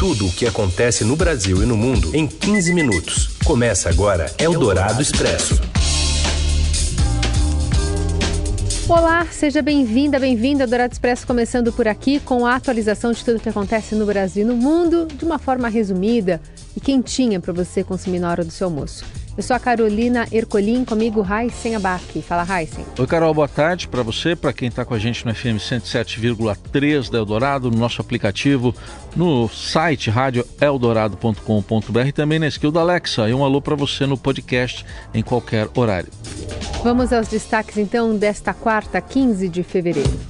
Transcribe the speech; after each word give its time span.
Tudo 0.00 0.28
o 0.28 0.32
que 0.32 0.46
acontece 0.46 1.04
no 1.04 1.14
Brasil 1.14 1.62
e 1.62 1.66
no 1.66 1.76
mundo 1.76 2.16
em 2.16 2.26
15 2.26 2.72
minutos. 2.72 3.36
Começa 3.44 3.90
agora 3.90 4.34
Eldorado 4.38 5.02
Expresso. 5.02 5.60
Olá, 8.88 9.26
seja 9.30 9.60
bem-vinda, 9.60 10.18
bem-vindo 10.18 10.62
ao 10.62 10.68
Dourado 10.70 10.94
Expresso, 10.94 11.26
começando 11.26 11.70
por 11.70 11.86
aqui 11.86 12.18
com 12.18 12.46
a 12.46 12.54
atualização 12.54 13.12
de 13.12 13.22
tudo 13.22 13.36
o 13.36 13.40
que 13.40 13.50
acontece 13.50 13.94
no 13.94 14.06
Brasil 14.06 14.42
e 14.42 14.46
no 14.48 14.56
mundo, 14.56 15.06
de 15.06 15.22
uma 15.22 15.38
forma 15.38 15.68
resumida 15.68 16.40
e 16.74 16.80
quentinha 16.80 17.38
para 17.38 17.52
você 17.52 17.84
consumir 17.84 18.20
na 18.20 18.30
hora 18.30 18.42
do 18.42 18.50
seu 18.50 18.68
almoço. 18.68 19.04
Eu 19.40 19.42
sou 19.42 19.56
a 19.56 19.58
Carolina 19.58 20.28
Ercolim, 20.30 20.84
comigo 20.84 21.22
Raíssen 21.22 21.74
Abac. 21.74 22.20
Fala, 22.20 22.42
Raíssen. 22.42 22.84
Oi, 22.98 23.06
Carol, 23.06 23.32
boa 23.32 23.48
tarde 23.48 23.88
para 23.88 24.02
você, 24.02 24.36
para 24.36 24.52
quem 24.52 24.68
está 24.68 24.84
com 24.84 24.92
a 24.92 24.98
gente 24.98 25.24
no 25.24 25.34
FM 25.34 25.56
107,3 25.56 27.10
da 27.10 27.16
Eldorado, 27.16 27.70
no 27.70 27.78
nosso 27.78 28.02
aplicativo, 28.02 28.74
no 29.16 29.48
site 29.48 30.10
radioeldorado.com.br 30.10 32.06
e 32.06 32.12
também 32.12 32.38
na 32.38 32.48
skill 32.48 32.70
da 32.70 32.80
Alexa. 32.80 33.30
E 33.30 33.32
um 33.32 33.42
alô 33.42 33.62
para 33.62 33.74
você 33.74 34.04
no 34.04 34.18
podcast 34.18 34.84
em 35.14 35.22
qualquer 35.22 35.70
horário. 35.74 36.10
Vamos 36.84 37.10
aos 37.10 37.26
destaques 37.26 37.78
então 37.78 38.14
desta 38.14 38.52
quarta, 38.52 39.00
15 39.00 39.48
de 39.48 39.62
fevereiro. 39.62 40.29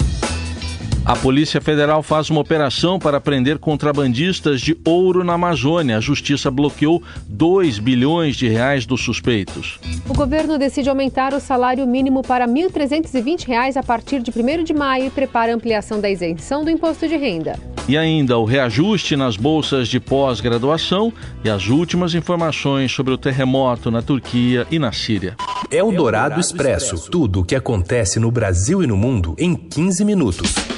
A 1.04 1.16
Polícia 1.16 1.62
Federal 1.62 2.02
faz 2.02 2.28
uma 2.28 2.40
operação 2.40 2.98
para 2.98 3.20
prender 3.20 3.58
contrabandistas 3.58 4.60
de 4.60 4.76
ouro 4.84 5.24
na 5.24 5.32
Amazônia. 5.32 5.96
A 5.96 6.00
justiça 6.00 6.50
bloqueou 6.50 7.02
2 7.26 7.78
bilhões 7.78 8.36
de 8.36 8.46
reais 8.48 8.84
dos 8.84 9.02
suspeitos. 9.02 9.80
O 10.06 10.12
governo 10.12 10.58
decide 10.58 10.90
aumentar 10.90 11.32
o 11.32 11.40
salário 11.40 11.86
mínimo 11.86 12.22
para 12.22 12.44
R$ 12.44 12.52
1.320 12.52 13.76
a 13.76 13.82
partir 13.82 14.20
de 14.20 14.30
1 14.30 14.62
de 14.62 14.74
maio 14.74 15.06
e 15.06 15.10
prepara 15.10 15.52
a 15.52 15.54
ampliação 15.54 16.00
da 16.00 16.10
isenção 16.10 16.64
do 16.64 16.70
imposto 16.70 17.08
de 17.08 17.16
renda. 17.16 17.58
E 17.88 17.96
ainda 17.96 18.36
o 18.36 18.44
reajuste 18.44 19.16
nas 19.16 19.36
bolsas 19.36 19.88
de 19.88 19.98
pós-graduação 19.98 21.12
e 21.42 21.48
as 21.48 21.66
últimas 21.68 22.14
informações 22.14 22.92
sobre 22.92 23.12
o 23.12 23.18
terremoto 23.18 23.90
na 23.90 24.02
Turquia 24.02 24.66
e 24.70 24.78
na 24.78 24.92
Síria. 24.92 25.34
É 25.70 25.82
o 25.82 25.90
Dourado 25.90 26.38
Expresso. 26.38 27.10
Tudo 27.10 27.40
o 27.40 27.44
que 27.44 27.56
acontece 27.56 28.20
no 28.20 28.30
Brasil 28.30 28.82
e 28.82 28.86
no 28.86 28.96
mundo 28.96 29.34
em 29.38 29.56
15 29.56 30.04
minutos. 30.04 30.69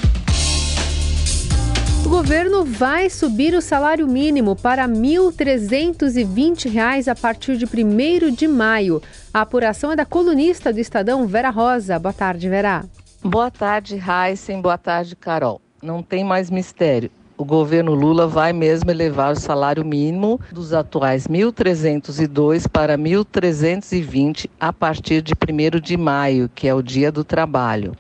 Governo 2.23 2.65
vai 2.65 3.11
subir 3.11 3.53
o 3.53 3.61
salário 3.61 4.07
mínimo 4.07 4.55
para 4.55 4.87
R$ 4.87 4.93
1.320 4.93 7.09
a 7.09 7.17
partir 7.17 7.57
de 7.57 7.65
1 7.65 8.33
de 8.33 8.47
maio. 8.47 9.03
A 9.35 9.41
apuração 9.41 9.91
é 9.91 9.97
da 9.97 10.07
colunista 10.07 10.73
do 10.73 10.79
Estadão, 10.79 11.27
Vera 11.27 11.51
Rosa. 11.51 11.99
Boa 11.99 12.13
tarde, 12.13 12.49
Vera. 12.49 12.85
Boa 13.25 13.51
tarde, 13.51 14.01
Heisen. 14.01 14.61
Boa 14.61 14.79
tarde, 14.79 15.17
Carol. 15.17 15.61
Não 15.83 16.01
tem 16.01 16.23
mais 16.23 16.49
mistério. 16.49 17.11
O 17.37 17.45
governo 17.45 17.93
Lula 17.93 18.29
vai 18.29 18.53
mesmo 18.53 18.89
elevar 18.89 19.33
o 19.33 19.41
salário 19.41 19.85
mínimo 19.85 20.41
dos 20.53 20.73
atuais 20.73 21.27
1.302 21.27 22.69
para 22.69 22.97
1.320 22.97 24.49
a 24.61 24.73
partir 24.73 25.23
de 25.23 25.33
1 25.33 25.81
de 25.81 25.97
maio, 25.97 26.49
que 26.55 26.69
é 26.69 26.75
o 26.75 26.83
Dia 26.83 27.11
do 27.11 27.25
Trabalho. 27.25 27.97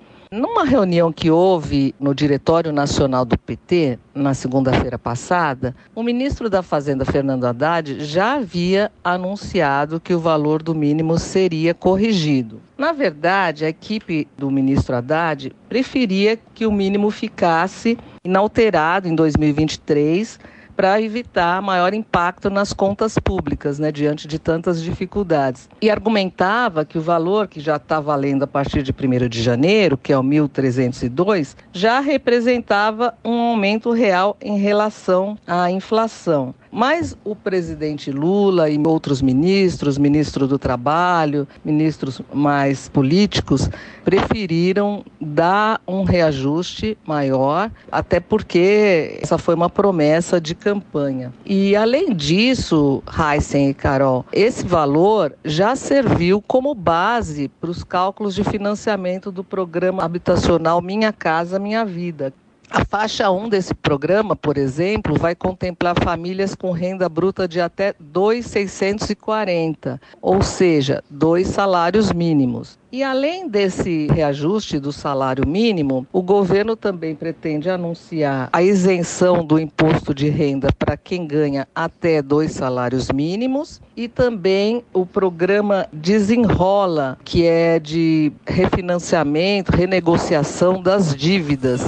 Numa 0.53 0.67
reunião 0.67 1.11
que 1.11 1.31
houve 1.31 1.95
no 1.99 2.15
Diretório 2.15 2.71
Nacional 2.73 3.25
do 3.25 3.39
PT, 3.39 3.99
na 4.15 4.35
segunda-feira 4.35 4.99
passada, 4.99 5.75
o 5.95 6.03
ministro 6.03 6.51
da 6.51 6.63
Fazenda, 6.63 7.07
Fernando 7.07 7.47
Haddad, 7.47 8.05
já 8.05 8.35
havia 8.35 8.93
anunciado 9.03 9.99
que 9.99 10.13
o 10.13 10.21
valor 10.21 10.63
do 10.63 10.75
mínimo 10.75 11.19
seria 11.19 11.73
corrigido. 11.73 12.61
Na 12.77 12.93
verdade, 12.93 13.65
a 13.65 13.71
equipe 13.71 14.29
do 14.37 14.51
ministro 14.51 14.95
Haddad 14.95 15.55
preferia 15.71 16.39
que 16.53 16.67
o 16.67 16.71
mínimo 16.71 17.11
ficasse 17.11 17.97
inalterado 18.23 19.09
em 19.09 19.15
2023 19.15 20.39
para 20.77 21.01
evitar 21.01 21.61
maior 21.63 21.95
impacto 21.95 22.51
nas 22.51 22.73
contas 22.73 23.19
públicas, 23.19 23.79
né, 23.79 23.93
diante 23.93 24.27
de 24.27 24.39
tantas 24.39 24.83
dificuldades. 24.83 25.69
E 25.81 25.91
argumentava 25.91 26.85
que 26.85 26.99
o 26.99 27.03
valor 27.03 27.47
que 27.49 27.61
já 27.61 27.77
está 27.77 28.01
valendo 28.01 28.43
a 28.43 28.47
partir 28.47 28.83
de 28.83 28.93
1 28.93 29.29
de 29.29 29.43
janeiro, 29.43 29.97
que 29.97 30.13
é 30.13 30.19
o 30.19 30.23
1.302, 30.23 31.57
já 31.73 32.01
representava 32.01 33.15
um 33.25 33.39
aumento 33.41 33.93
real 33.93 34.37
em 34.41 34.59
relação 34.59 35.39
à 35.47 35.71
inflação. 35.71 36.55
Mas 36.75 37.15
o 37.23 37.37
presidente 37.37 38.11
Lula 38.11 38.71
e 38.71 38.83
outros 38.87 39.21
ministros, 39.21 39.99
ministro 39.99 40.49
do 40.49 40.59
Trabalho, 40.59 41.47
ministros 41.63 42.23
mais 42.33 42.89
políticos, 42.89 43.69
preferiram 44.03 45.05
dar 45.21 45.83
um 45.87 46.03
reajuste 46.03 46.97
maior, 47.07 47.71
até 47.91 48.19
porque 48.21 49.19
essa 49.23 49.37
foi 49.37 49.55
uma 49.55 49.69
promessa 49.69 50.41
de 50.41 50.55
campanha. 50.55 51.31
E 51.45 51.77
além 51.77 52.15
disso, 52.15 53.03
Heisen 53.07 53.69
e 53.69 53.75
Carol, 53.75 54.25
esse 54.33 54.67
valor 54.67 55.35
já 55.45 55.77
serviu 55.77 56.41
como 56.41 56.75
base 56.75 57.49
para 57.49 57.71
os 57.71 57.85
cálculos 57.85 58.35
de 58.35 58.45
financiamento 58.45 59.31
do 59.31 59.45
programa 59.45 60.03
habitacional 60.03 60.81
Minha 60.81 61.13
Casa 61.13 61.59
Minha 61.59 61.85
Vida, 61.85 62.33
a 62.73 62.85
faixa 62.87 63.31
1 63.31 63.51
desse 63.51 63.75
programa, 63.75 64.35
por 64.35 64.57
exemplo, 64.57 65.19
vai 65.19 65.35
contemplar 65.35 65.95
famílias 66.03 66.55
com 66.55 66.73
renda 66.73 67.07
bruta 67.07 67.47
de 67.47 67.61
até 67.61 67.95
2,640, 68.01 70.01
ou 70.23 70.41
seja, 70.41 71.05
dois 71.11 71.49
salários 71.49 72.11
mínimos. 72.13 72.81
E 72.91 73.03
além 73.03 73.47
desse 73.49 74.07
reajuste 74.09 74.79
do 74.79 74.91
salário 74.93 75.47
mínimo, 75.47 76.07
o 76.13 76.23
governo 76.23 76.75
também 76.75 77.15
pretende 77.15 77.69
anunciar 77.69 78.49
a 78.53 78.63
isenção 78.63 79.45
do 79.45 79.59
imposto 79.59 80.15
de 80.15 80.31
renda 80.31 80.69
para 80.79 80.97
quem 80.97 81.27
ganha 81.27 81.69
até 81.75 82.23
dois 82.23 82.53
salários 82.53 83.11
mínimos 83.11 83.83
e 83.95 84.09
também 84.09 84.83
o 84.95 85.05
programa 85.07 85.87
Desenrola, 85.93 87.19
que 87.25 87.47
é 87.47 87.79
de 87.79 88.33
refinanciamento, 88.47 89.73
renegociação 89.73 90.83
das 90.83 91.15
dívidas. 91.15 91.83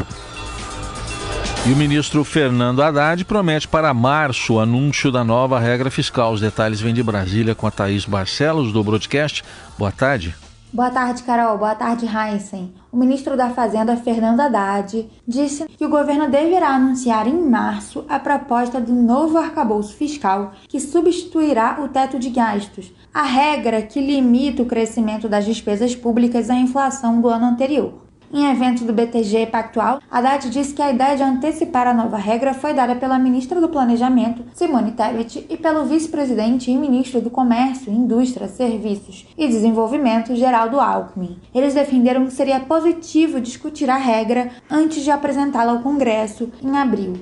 E 1.66 1.72
o 1.72 1.76
ministro 1.76 2.22
Fernando 2.24 2.82
Haddad 2.82 3.24
promete 3.24 3.66
para 3.66 3.94
março 3.94 4.52
o 4.52 4.60
anúncio 4.60 5.10
da 5.10 5.24
nova 5.24 5.58
regra 5.58 5.90
fiscal. 5.90 6.34
Os 6.34 6.42
detalhes 6.42 6.78
vêm 6.78 6.92
de 6.92 7.02
Brasília 7.02 7.54
com 7.54 7.66
a 7.66 7.70
Thaís 7.70 8.04
Barcelos, 8.04 8.70
do 8.70 8.84
Broadcast. 8.84 9.42
Boa 9.78 9.90
tarde. 9.90 10.34
Boa 10.70 10.90
tarde, 10.90 11.22
Carol. 11.22 11.56
Boa 11.56 11.74
tarde, 11.74 12.04
Heisen. 12.04 12.74
O 12.92 12.98
ministro 12.98 13.34
da 13.34 13.48
Fazenda, 13.48 13.96
Fernando 13.96 14.40
Haddad, 14.40 15.08
disse 15.26 15.64
que 15.64 15.86
o 15.86 15.88
governo 15.88 16.28
deverá 16.28 16.68
anunciar 16.68 17.26
em 17.26 17.48
março 17.48 18.04
a 18.10 18.18
proposta 18.18 18.78
do 18.78 18.92
novo 18.92 19.38
arcabouço 19.38 19.94
fiscal 19.94 20.52
que 20.68 20.78
substituirá 20.78 21.78
o 21.80 21.88
teto 21.88 22.18
de 22.18 22.28
gastos, 22.28 22.92
a 23.12 23.22
regra 23.22 23.80
que 23.80 24.00
limita 24.00 24.62
o 24.62 24.66
crescimento 24.66 25.30
das 25.30 25.46
despesas 25.46 25.96
públicas 25.96 26.50
à 26.50 26.56
inflação 26.56 27.22
do 27.22 27.28
ano 27.28 27.46
anterior. 27.46 28.03
Em 28.36 28.50
evento 28.50 28.82
do 28.84 28.92
BTG 28.92 29.46
Pactual, 29.46 30.00
Haddad 30.10 30.50
disse 30.50 30.74
que 30.74 30.82
a 30.82 30.90
ideia 30.90 31.16
de 31.16 31.22
antecipar 31.22 31.86
a 31.86 31.94
nova 31.94 32.16
regra 32.16 32.52
foi 32.52 32.74
dada 32.74 32.96
pela 32.96 33.16
ministra 33.16 33.60
do 33.60 33.68
Planejamento, 33.68 34.44
Simone 34.52 34.90
Tebet, 34.90 35.46
e 35.48 35.56
pelo 35.56 35.84
vice-presidente 35.84 36.68
e 36.68 36.76
ministro 36.76 37.20
do 37.20 37.30
Comércio, 37.30 37.92
Indústria, 37.92 38.48
Serviços 38.48 39.24
e 39.38 39.46
Desenvolvimento, 39.46 40.34
Geraldo 40.34 40.80
Alckmin. 40.80 41.38
Eles 41.54 41.74
defenderam 41.74 42.26
que 42.26 42.32
seria 42.32 42.58
positivo 42.58 43.40
discutir 43.40 43.88
a 43.88 43.96
regra 43.96 44.50
antes 44.68 45.04
de 45.04 45.12
apresentá-la 45.12 45.70
ao 45.70 45.78
Congresso 45.78 46.50
em 46.60 46.76
abril. 46.76 47.12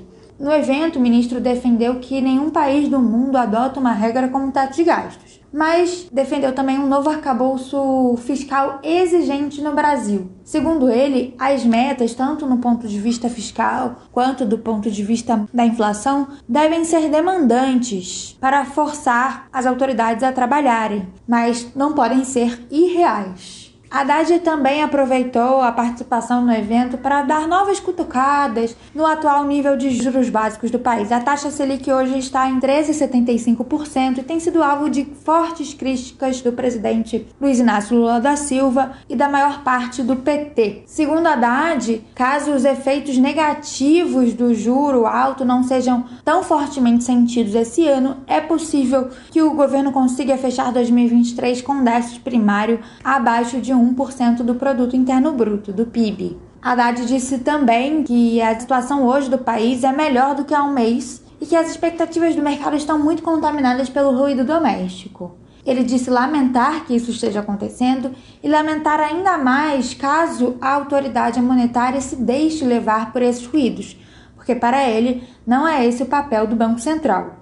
No 0.41 0.51
evento, 0.51 0.97
o 0.99 1.03
ministro 1.03 1.43
defendeu 1.43 1.97
que 1.97 2.23
nenhum 2.23 2.49
país 2.49 2.89
do 2.89 2.99
mundo 2.99 3.37
adota 3.37 3.79
uma 3.79 3.93
regra 3.93 4.29
como 4.29 4.51
teto 4.51 4.77
de 4.77 4.85
gastos 4.85 5.42
mas 5.53 6.09
defendeu 6.11 6.53
também 6.53 6.79
um 6.79 6.87
novo 6.87 7.11
arcabouço 7.11 8.17
fiscal 8.19 8.81
exigente 8.83 9.61
no 9.61 9.75
Brasil. 9.75 10.31
Segundo 10.45 10.91
ele, 10.91 11.35
as 11.39 11.65
metas, 11.65 12.15
tanto 12.15 12.47
no 12.47 12.59
ponto 12.59 12.89
de 12.89 12.99
vista 12.99 13.29
fiscal 13.29 14.03
quanto 14.11 14.45
do 14.45 14.59
ponto 14.59 14.91
de 14.91 15.03
vista 15.03 15.47
da 15.53 15.65
inflação, 15.65 16.29
devem 16.49 16.85
ser 16.85 17.09
demandantes 17.09 18.37
para 18.41 18.65
forçar 18.65 19.49
as 19.53 19.67
autoridades 19.67 20.25
a 20.25 20.33
trabalharem, 20.33 21.07
mas 21.29 21.75
não 21.75 21.93
podem 21.93 22.25
ser 22.25 22.67
irreais. 22.71 23.62
Haddad 23.93 24.39
também 24.39 24.83
aproveitou 24.83 25.61
a 25.61 25.71
participação 25.71 26.41
no 26.41 26.51
evento 26.51 26.97
para 26.97 27.21
dar 27.21 27.47
novas 27.47 27.79
cutucadas 27.79 28.75
no 28.95 29.05
atual 29.05 29.45
nível 29.45 29.77
de 29.77 29.91
juros 29.91 30.31
básicos 30.31 30.71
do 30.71 30.79
país. 30.79 31.13
A 31.13 31.21
taxa 31.21 31.51
Selic 31.51 31.93
hoje 31.93 32.19
está 32.19 32.49
em 32.49 32.59
13,75% 32.59 34.19
e 34.19 34.23
tem 34.23 34.41
sido 34.41 34.63
alvo 34.63 34.89
de 34.89 35.05
fortes 35.05 35.75
críticas 35.75 36.41
do 36.41 36.53
presidente 36.53 37.27
Luiz 37.39 37.59
Inácio 37.59 37.95
Lula 37.95 38.19
da 38.19 38.35
Silva 38.35 38.93
e 39.11 39.15
da 39.15 39.29
maior 39.29 39.63
parte 39.63 40.03
do 40.03 40.17
PT. 40.17 40.85
Segundo 40.87 41.27
Haddad, 41.27 42.03
caso 42.15 42.53
os 42.53 42.65
efeitos 42.65 43.19
negativos 43.19 44.33
do 44.33 44.55
juro 44.55 45.05
alto 45.05 45.45
não 45.45 45.63
sejam 45.63 46.07
tão 46.25 46.43
fortemente 46.43 47.05
sentidos 47.05 47.55
esse 47.55 47.87
ano, 47.87 48.17
é 48.27 48.41
possível 48.41 49.11
que 49.31 49.43
o 49.43 49.53
governo 49.53 49.93
consiga 49.93 50.39
fechar 50.39 50.73
2023 50.73 51.61
com 51.61 51.85
déficit 51.85 52.21
primário 52.21 52.81
abaixo 53.05 53.61
de 53.61 53.75
1 53.75 53.82
1% 53.83 54.43
do 54.43 54.55
produto 54.55 54.97
interno 54.97 55.33
bruto, 55.33 55.73
do 55.73 55.87
PIB. 55.87 56.39
Haddad 56.63 57.05
disse 57.07 57.39
também 57.39 58.05
que 58.05 58.41
a 58.41 58.59
situação 58.59 59.05
hoje 59.05 59.29
do 59.29 59.39
país 59.39 59.83
é 59.83 59.93
melhor 59.93 60.35
do 60.35 60.45
que 60.45 60.55
há 60.55 60.63
um 60.63 60.73
mês 60.73 61.23
e 61.41 61.47
que 61.47 61.57
as 61.57 61.69
expectativas 61.69 62.37
do 62.37 62.43
mercado 62.43 62.77
estão 62.77 62.99
muito 62.99 63.23
contaminadas 63.23 63.89
pelo 63.89 64.17
ruído 64.17 64.45
doméstico. 64.45 65.37
Ele 65.67 65.83
disse 65.83 66.11
lamentar 66.11 66.85
que 66.85 66.95
isso 66.95 67.11
esteja 67.11 67.41
acontecendo 67.41 68.13
e 68.43 68.49
lamentar 68.49 69.01
ainda 69.01 69.39
mais 69.39 69.95
caso 69.95 70.57
a 70.61 70.73
autoridade 70.75 71.41
monetária 71.41 72.01
se 72.01 72.17
deixe 72.17 72.65
levar 72.65 73.13
por 73.13 73.23
esses 73.23 73.47
ruídos, 73.47 73.97
porque 74.37 74.55
para 74.55 74.89
ele 74.89 75.23
não 75.47 75.67
é 75.67 75.85
esse 75.87 76.03
o 76.03 76.07
papel 76.07 76.47
do 76.47 76.57
Banco 76.57 76.81
Central. 76.81 77.39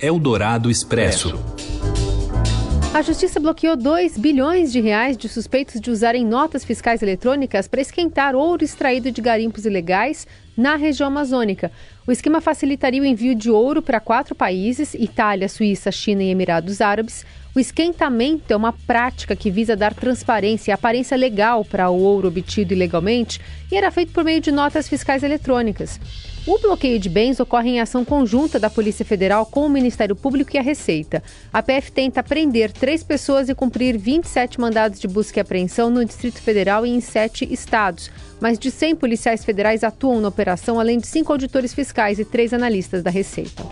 Eldorado 0.00 0.70
Expresso. 0.70 1.38
A 2.94 3.02
justiça 3.02 3.40
bloqueou 3.40 3.76
2 3.76 4.16
bilhões 4.16 4.70
de 4.70 4.80
reais 4.80 5.16
de 5.16 5.28
suspeitos 5.28 5.80
de 5.80 5.90
usarem 5.90 6.24
notas 6.24 6.64
fiscais 6.64 7.02
eletrônicas 7.02 7.66
para 7.66 7.80
esquentar 7.80 8.36
ouro 8.36 8.62
extraído 8.62 9.10
de 9.10 9.20
garimpos 9.20 9.66
ilegais 9.66 10.28
na 10.56 10.76
região 10.76 11.08
amazônica. 11.08 11.72
O 12.06 12.12
esquema 12.12 12.40
facilitaria 12.40 13.02
o 13.02 13.04
envio 13.04 13.34
de 13.34 13.50
ouro 13.50 13.82
para 13.82 13.98
quatro 13.98 14.32
países: 14.32 14.94
Itália, 14.94 15.48
Suíça, 15.48 15.90
China 15.90 16.22
e 16.22 16.30
Emirados 16.30 16.80
Árabes. 16.80 17.26
O 17.54 17.60
esquentamento 17.60 18.52
é 18.52 18.56
uma 18.56 18.72
prática 18.72 19.36
que 19.36 19.48
visa 19.48 19.76
dar 19.76 19.94
transparência 19.94 20.72
e 20.72 20.74
aparência 20.74 21.16
legal 21.16 21.64
para 21.64 21.88
o 21.88 22.00
ouro 22.00 22.26
obtido 22.26 22.74
ilegalmente 22.74 23.40
e 23.70 23.76
era 23.76 23.92
feito 23.92 24.12
por 24.12 24.24
meio 24.24 24.40
de 24.40 24.50
notas 24.50 24.88
fiscais 24.88 25.22
eletrônicas. 25.22 26.00
O 26.46 26.58
bloqueio 26.58 26.98
de 26.98 27.08
bens 27.08 27.38
ocorre 27.38 27.70
em 27.70 27.80
ação 27.80 28.04
conjunta 28.04 28.58
da 28.58 28.68
Polícia 28.68 29.04
Federal 29.04 29.46
com 29.46 29.64
o 29.64 29.68
Ministério 29.68 30.16
Público 30.16 30.50
e 30.54 30.58
a 30.58 30.62
Receita. 30.62 31.22
A 31.52 31.62
PF 31.62 31.92
tenta 31.92 32.24
prender 32.24 32.72
três 32.72 33.04
pessoas 33.04 33.48
e 33.48 33.54
cumprir 33.54 33.96
27 33.96 34.60
mandados 34.60 34.98
de 34.98 35.06
busca 35.06 35.38
e 35.38 35.40
apreensão 35.40 35.88
no 35.88 36.04
Distrito 36.04 36.42
Federal 36.42 36.84
e 36.84 36.90
em 36.90 37.00
sete 37.00 37.50
estados. 37.50 38.10
Mais 38.40 38.58
de 38.58 38.70
100 38.70 38.96
policiais 38.96 39.44
federais 39.44 39.84
atuam 39.84 40.20
na 40.20 40.28
operação, 40.28 40.78
além 40.80 40.98
de 40.98 41.06
cinco 41.06 41.30
auditores 41.32 41.72
fiscais 41.72 42.18
e 42.18 42.24
três 42.24 42.52
analistas 42.52 43.02
da 43.02 43.10
Receita. 43.10 43.62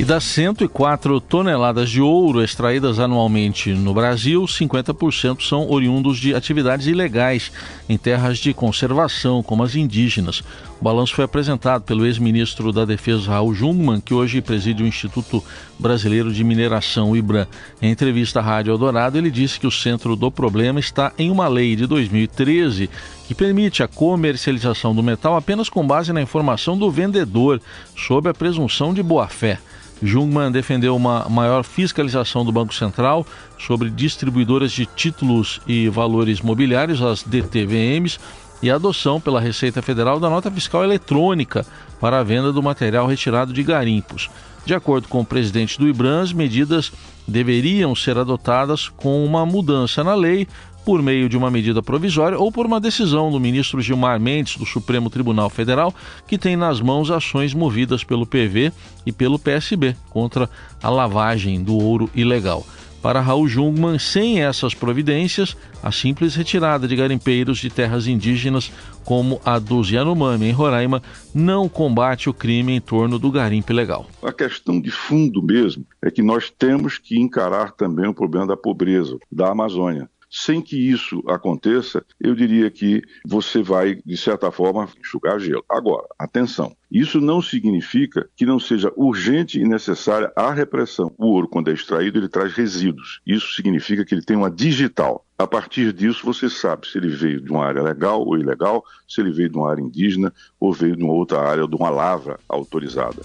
E 0.00 0.04
das 0.04 0.24
104 0.24 1.20
toneladas 1.20 1.90
de 1.90 2.00
ouro 2.00 2.42
extraídas 2.42 2.98
anualmente 2.98 3.74
no 3.74 3.92
Brasil, 3.92 4.42
50% 4.44 5.42
são 5.46 5.70
oriundos 5.70 6.16
de 6.16 6.34
atividades 6.34 6.86
ilegais 6.86 7.52
em 7.86 7.98
terras 7.98 8.38
de 8.38 8.54
conservação, 8.54 9.42
como 9.42 9.62
as 9.62 9.74
indígenas. 9.74 10.42
O 10.80 10.84
balanço 10.84 11.14
foi 11.14 11.26
apresentado 11.26 11.82
pelo 11.82 12.06
ex-ministro 12.06 12.72
da 12.72 12.86
Defesa 12.86 13.30
Raul 13.30 13.54
Jungmann, 13.54 14.00
que 14.00 14.14
hoje 14.14 14.40
preside 14.40 14.82
o 14.82 14.86
Instituto 14.86 15.44
Brasileiro 15.78 16.32
de 16.32 16.42
Mineração, 16.42 17.14
IBRAM. 17.14 17.46
Em 17.82 17.90
entrevista 17.90 18.40
à 18.40 18.42
Rádio 18.42 18.72
Eldorado, 18.72 19.18
ele 19.18 19.30
disse 19.30 19.60
que 19.60 19.66
o 19.66 19.70
centro 19.70 20.16
do 20.16 20.30
problema 20.30 20.80
está 20.80 21.12
em 21.18 21.30
uma 21.30 21.46
lei 21.46 21.76
de 21.76 21.86
2013 21.86 22.88
que 23.28 23.34
permite 23.34 23.82
a 23.82 23.86
comercialização 23.86 24.94
do 24.94 25.02
metal 25.02 25.36
apenas 25.36 25.68
com 25.68 25.86
base 25.86 26.10
na 26.10 26.22
informação 26.22 26.74
do 26.74 26.90
vendedor, 26.90 27.60
sob 27.94 28.30
a 28.30 28.32
presunção 28.32 28.94
de 28.94 29.02
boa-fé. 29.02 29.58
Jungmann 30.02 30.50
defendeu 30.50 30.96
uma 30.96 31.28
maior 31.28 31.62
fiscalização 31.62 32.44
do 32.44 32.52
Banco 32.52 32.74
Central 32.74 33.26
sobre 33.58 33.90
distribuidoras 33.90 34.72
de 34.72 34.86
títulos 34.86 35.60
e 35.66 35.88
valores 35.88 36.40
mobiliários, 36.40 37.02
as 37.02 37.22
DTVMs, 37.22 38.18
e 38.62 38.70
a 38.70 38.74
adoção 38.74 39.20
pela 39.20 39.40
Receita 39.40 39.80
Federal 39.80 40.20
da 40.20 40.28
nota 40.28 40.50
fiscal 40.50 40.84
eletrônica 40.84 41.64
para 42.00 42.18
a 42.18 42.22
venda 42.22 42.52
do 42.52 42.62
material 42.62 43.06
retirado 43.06 43.52
de 43.52 43.62
garimpos. 43.62 44.28
De 44.64 44.74
acordo 44.74 45.08
com 45.08 45.20
o 45.20 45.24
presidente 45.24 45.78
do 45.78 45.88
IBRAM, 45.88 46.20
as 46.20 46.32
medidas 46.32 46.92
deveriam 47.26 47.94
ser 47.94 48.18
adotadas 48.18 48.88
com 48.88 49.24
uma 49.24 49.46
mudança 49.46 50.04
na 50.04 50.14
lei 50.14 50.46
por 50.84 51.02
meio 51.02 51.28
de 51.28 51.36
uma 51.36 51.50
medida 51.50 51.82
provisória 51.82 52.38
ou 52.38 52.50
por 52.50 52.66
uma 52.66 52.80
decisão 52.80 53.30
do 53.30 53.40
ministro 53.40 53.80
Gilmar 53.80 54.20
Mendes 54.20 54.56
do 54.56 54.66
Supremo 54.66 55.10
Tribunal 55.10 55.50
Federal, 55.50 55.94
que 56.26 56.38
tem 56.38 56.56
nas 56.56 56.80
mãos 56.80 57.10
ações 57.10 57.54
movidas 57.54 58.04
pelo 58.04 58.26
PV 58.26 58.72
e 59.04 59.12
pelo 59.12 59.38
PSB 59.38 59.96
contra 60.08 60.48
a 60.82 60.88
lavagem 60.88 61.62
do 61.62 61.76
ouro 61.76 62.10
ilegal. 62.14 62.64
Para 63.02 63.20
Raul 63.20 63.48
Jungmann, 63.48 63.98
sem 63.98 64.42
essas 64.42 64.74
providências, 64.74 65.56
a 65.82 65.90
simples 65.90 66.34
retirada 66.34 66.86
de 66.86 66.94
garimpeiros 66.94 67.58
de 67.58 67.70
terras 67.70 68.06
indígenas, 68.06 68.70
como 69.04 69.40
a 69.42 69.58
dos 69.58 69.90
Yanomami 69.90 70.48
em 70.48 70.52
Roraima, 70.52 71.02
não 71.34 71.66
combate 71.66 72.28
o 72.28 72.34
crime 72.34 72.74
em 72.74 72.80
torno 72.80 73.18
do 73.18 73.30
garimpo 73.30 73.72
ilegal. 73.72 74.06
A 74.22 74.32
questão 74.32 74.78
de 74.78 74.90
fundo 74.90 75.42
mesmo 75.42 75.86
é 76.02 76.10
que 76.10 76.20
nós 76.20 76.50
temos 76.50 76.98
que 76.98 77.18
encarar 77.18 77.72
também 77.72 78.06
o 78.06 78.14
problema 78.14 78.48
da 78.48 78.56
pobreza 78.56 79.16
da 79.32 79.50
Amazônia. 79.50 80.08
Sem 80.32 80.62
que 80.62 80.76
isso 80.76 81.20
aconteça, 81.26 82.04
eu 82.20 82.36
diria 82.36 82.70
que 82.70 83.02
você 83.26 83.64
vai, 83.64 84.00
de 84.06 84.16
certa 84.16 84.52
forma, 84.52 84.88
enxugar 85.00 85.40
gelo. 85.40 85.64
Agora, 85.68 86.06
atenção, 86.16 86.72
isso 86.88 87.20
não 87.20 87.42
significa 87.42 88.28
que 88.36 88.46
não 88.46 88.60
seja 88.60 88.92
urgente 88.96 89.58
e 89.58 89.66
necessária 89.66 90.32
a 90.36 90.52
repressão. 90.52 91.12
O 91.18 91.26
ouro, 91.26 91.48
quando 91.48 91.68
é 91.68 91.74
extraído, 91.74 92.16
ele 92.20 92.28
traz 92.28 92.52
resíduos. 92.52 93.20
Isso 93.26 93.56
significa 93.56 94.04
que 94.04 94.14
ele 94.14 94.22
tem 94.22 94.36
uma 94.36 94.48
digital. 94.48 95.26
A 95.36 95.48
partir 95.48 95.92
disso, 95.92 96.24
você 96.24 96.48
sabe 96.48 96.86
se 96.86 96.96
ele 96.96 97.08
veio 97.08 97.40
de 97.40 97.50
uma 97.50 97.66
área 97.66 97.82
legal 97.82 98.24
ou 98.24 98.38
ilegal, 98.38 98.84
se 99.08 99.20
ele 99.20 99.32
veio 99.32 99.48
de 99.48 99.58
uma 99.58 99.68
área 99.68 99.82
indígena 99.82 100.32
ou 100.60 100.72
veio 100.72 100.96
de 100.96 101.02
uma 101.02 101.12
outra 101.12 101.40
área, 101.40 101.66
de 101.66 101.74
uma 101.74 101.90
lavra 101.90 102.38
autorizada. 102.48 103.20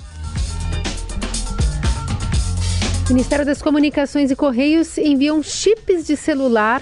O 3.08 3.14
Ministério 3.14 3.46
das 3.46 3.62
Comunicações 3.62 4.32
e 4.32 4.36
Correios 4.36 4.98
enviam 4.98 5.44
chips 5.44 6.08
de 6.08 6.18
celular 6.18 6.82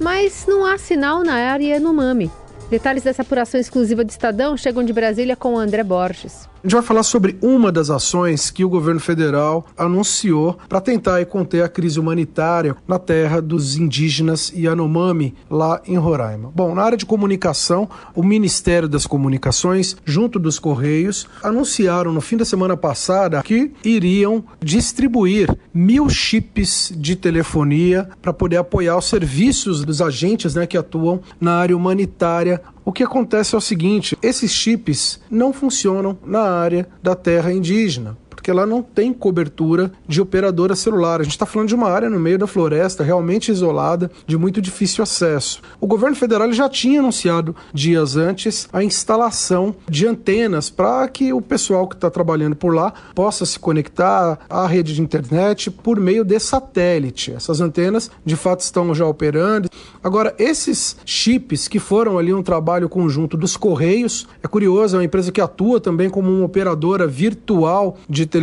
mas 0.00 0.46
não 0.46 0.64
há 0.64 0.78
sinal 0.78 1.22
na 1.22 1.34
área 1.34 1.78
no 1.80 1.92
MAME. 1.92 2.30
Detalhes 2.70 3.02
dessa 3.02 3.22
apuração 3.22 3.58
exclusiva 3.58 4.04
do 4.04 4.10
Estadão 4.10 4.56
chegam 4.56 4.84
de 4.84 4.92
Brasília 4.92 5.34
com 5.34 5.56
André 5.56 5.82
Borges. 5.82 6.48
A 6.58 6.66
gente 6.66 6.72
vai 6.72 6.82
falar 6.82 7.04
sobre 7.04 7.38
uma 7.40 7.70
das 7.70 7.88
ações 7.88 8.50
que 8.50 8.64
o 8.64 8.68
governo 8.68 8.98
federal 8.98 9.64
anunciou 9.76 10.58
para 10.68 10.80
tentar 10.80 11.24
conter 11.26 11.62
a 11.62 11.68
crise 11.68 12.00
humanitária 12.00 12.74
na 12.86 12.98
terra 12.98 13.40
dos 13.40 13.76
indígenas 13.76 14.52
Yanomami, 14.52 15.36
lá 15.48 15.80
em 15.86 15.96
Roraima. 15.96 16.50
Bom, 16.52 16.74
na 16.74 16.82
área 16.82 16.98
de 16.98 17.06
comunicação, 17.06 17.88
o 18.12 18.24
Ministério 18.24 18.88
das 18.88 19.06
Comunicações, 19.06 19.96
junto 20.04 20.36
dos 20.36 20.58
Correios, 20.58 21.28
anunciaram 21.44 22.12
no 22.12 22.20
fim 22.20 22.36
da 22.36 22.44
semana 22.44 22.76
passada 22.76 23.40
que 23.44 23.72
iriam 23.84 24.42
distribuir 24.60 25.56
mil 25.72 26.10
chips 26.10 26.92
de 26.96 27.14
telefonia 27.14 28.08
para 28.20 28.32
poder 28.32 28.56
apoiar 28.56 28.96
os 28.96 29.04
serviços 29.04 29.84
dos 29.84 30.02
agentes 30.02 30.56
né, 30.56 30.66
que 30.66 30.76
atuam 30.76 31.20
na 31.40 31.54
área 31.54 31.76
humanitária 31.76 32.60
o 32.88 32.92
que 32.92 33.02
acontece 33.02 33.54
é 33.54 33.58
o 33.58 33.60
seguinte: 33.60 34.16
esses 34.22 34.50
chips 34.50 35.20
não 35.30 35.52
funcionam 35.52 36.18
na 36.24 36.40
área 36.40 36.88
da 37.02 37.14
terra 37.14 37.52
indígena 37.52 38.16
porque 38.48 38.56
lá 38.56 38.64
não 38.64 38.82
tem 38.82 39.12
cobertura 39.12 39.92
de 40.06 40.22
operadora 40.22 40.74
celular. 40.74 41.20
A 41.20 41.22
gente 41.22 41.32
está 41.32 41.44
falando 41.44 41.68
de 41.68 41.74
uma 41.74 41.90
área 41.90 42.08
no 42.08 42.18
meio 42.18 42.38
da 42.38 42.46
floresta, 42.46 43.04
realmente 43.04 43.50
isolada, 43.50 44.10
de 44.26 44.38
muito 44.38 44.62
difícil 44.62 45.02
acesso. 45.02 45.60
O 45.78 45.86
governo 45.86 46.16
federal 46.16 46.50
já 46.50 46.66
tinha 46.66 47.00
anunciado 47.00 47.54
dias 47.74 48.16
antes 48.16 48.66
a 48.72 48.82
instalação 48.82 49.76
de 49.86 50.06
antenas 50.06 50.70
para 50.70 51.06
que 51.08 51.30
o 51.30 51.42
pessoal 51.42 51.86
que 51.86 51.94
está 51.94 52.08
trabalhando 52.08 52.56
por 52.56 52.74
lá 52.74 52.94
possa 53.14 53.44
se 53.44 53.58
conectar 53.58 54.38
à 54.48 54.66
rede 54.66 54.94
de 54.94 55.02
internet 55.02 55.70
por 55.70 56.00
meio 56.00 56.24
de 56.24 56.40
satélite. 56.40 57.34
Essas 57.34 57.60
antenas 57.60 58.10
de 58.24 58.34
fato 58.34 58.60
estão 58.60 58.94
já 58.94 59.04
operando. 59.04 59.68
Agora, 60.02 60.34
esses 60.38 60.96
chips 61.04 61.68
que 61.68 61.78
foram 61.78 62.16
ali 62.16 62.32
um 62.32 62.42
trabalho 62.42 62.88
conjunto 62.88 63.36
dos 63.36 63.58
Correios, 63.58 64.26
é 64.42 64.48
curioso, 64.48 64.96
é 64.96 65.00
uma 65.00 65.04
empresa 65.04 65.30
que 65.30 65.40
atua 65.42 65.78
também 65.78 66.08
como 66.08 66.30
uma 66.30 66.46
operadora 66.46 67.06
virtual 67.06 67.98
de 68.08 68.24
telefonia 68.24 68.37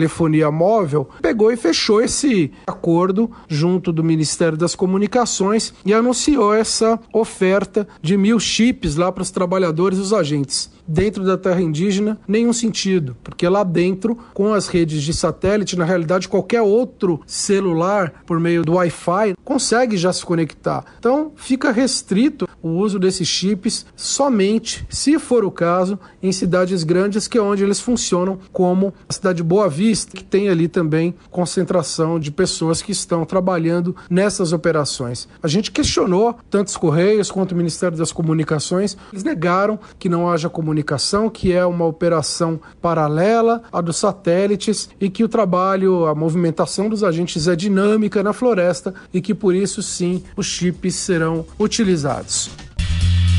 móvel, 0.52 1.10
pegou 1.22 1.52
e 1.52 1.58
fechou 1.58 2.02
esse 2.02 2.52
acordo 2.68 3.30
junto 3.48 3.92
do 3.92 4.04
Ministério 4.04 4.58
das 4.58 4.76
Comunicações 4.76 5.74
e 5.86 5.94
anunciou 5.94 6.54
essa 6.54 7.00
oferta 7.14 7.88
de 8.02 8.18
mil 8.18 8.40
chips 8.40 8.96
lá 8.96 9.12
para 9.12 9.24
os 9.24 9.32
trabalhadores 9.32 9.98
e 9.98 10.02
os 10.02 10.14
agentes 10.14 10.75
dentro 10.88 11.24
da 11.24 11.38
terra 11.38 11.62
indígena 11.62 12.20
nenhum 12.28 12.54
sentido, 12.54 13.16
porque 13.24 13.48
lá 13.48 13.64
dentro, 13.64 14.18
com 14.34 14.54
as 14.54 14.68
redes 14.68 15.04
de 15.04 15.14
satélite, 15.14 15.78
na 15.78 15.86
realidade 15.86 16.28
qualquer 16.28 16.62
outro 16.62 17.22
celular 17.26 18.24
por 18.26 18.40
meio 18.40 18.64
do 18.64 18.74
Wi-Fi 18.74 19.36
consegue 19.44 19.98
já 19.98 20.12
se 20.12 20.26
conectar. 20.26 20.86
Então 21.00 21.32
fica 21.36 21.72
restrito 21.72 22.48
o 22.62 22.70
uso 22.70 23.00
desses 23.00 23.28
chips 23.28 23.86
somente, 23.96 24.86
se 24.90 25.20
for 25.20 25.44
o 25.44 25.52
caso, 25.52 26.00
em 26.22 26.32
cidades 26.32 26.84
grandes 26.84 27.28
que 27.28 27.38
é 27.38 27.42
onde 27.42 27.64
eles 27.64 27.80
funcionam, 27.80 28.40
como 28.52 28.94
a 29.08 29.14
cidade 29.14 29.38
de 29.38 29.44
Boa 29.44 29.70
Vista, 29.70 30.16
que 30.16 30.24
tem 30.24 30.50
ali 30.50 30.68
também 30.68 31.14
concentração 31.30 32.20
de 32.20 32.32
pessoas 32.32 32.82
que 32.82 32.92
estão 32.92 33.26
trabalhando 33.26 33.96
nessas 34.10 34.54
operações. 34.54 35.28
A 35.42 35.48
gente 35.48 35.72
questionou 35.72 36.36
tanto 36.50 36.68
os 36.68 36.78
Correios 36.78 37.32
quanto 37.32 37.52
o 37.52 37.56
Ministério 37.56 37.98
das 37.98 38.12
Comunicações, 38.12 38.98
eles 39.12 39.24
negaram 39.24 39.80
que 39.98 40.10
não 40.10 40.30
haja 40.30 40.50
comunicação 40.50 40.75
comunicação, 40.76 41.30
que 41.30 41.54
é 41.54 41.66
uma 41.66 41.86
operação 41.86 42.60
paralela 42.82 43.64
à 43.72 43.80
dos 43.80 43.96
satélites 43.96 44.90
e 45.00 45.10
que 45.10 45.24
o 45.24 45.30
trabalho, 45.30 46.06
a 46.06 46.14
movimentação 46.14 46.90
dos 46.90 47.04
agentes 47.04 47.48
é 47.48 47.56
dinâmica 47.56 48.22
na 48.22 48.34
floresta 48.34 48.94
e 49.14 49.22
que 49.22 49.34
por 49.34 49.56
isso 49.56 49.82
sim 49.82 50.22
os 50.36 50.46
chips 50.46 50.96
serão 50.96 51.46
utilizados. 51.58 52.50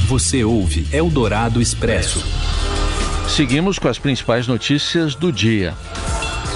Você 0.08 0.44
ouve 0.44 0.86
Eldorado 0.92 1.60
Expresso. 1.60 2.24
Seguimos 3.28 3.78
com 3.78 3.88
as 3.88 3.98
principais 3.98 4.46
notícias 4.46 5.14
do 5.14 5.30
dia. 5.32 5.74